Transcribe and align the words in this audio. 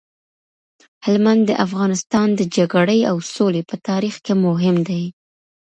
هلمند 1.05 1.41
د 1.49 1.51
افغانستان 1.65 2.27
د 2.39 2.41
جګړې 2.55 2.99
او 3.09 3.17
سولې 3.35 3.61
په 3.69 3.75
تاریخ 3.87 4.15
کي 4.25 4.33
مهم 4.45 4.77
دی. 4.89 5.03